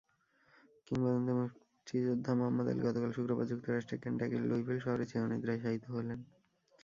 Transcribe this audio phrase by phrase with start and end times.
[0.87, 6.19] কিংবদন্তি মুষ্টিযোদ্ধা Muhammad Ali গতকাল শুক্রবার যুক্তরাষ্ট্রের কেন্টাকির লুইভিল শহরে চিরনিদ্রায় শায়িত হলেন।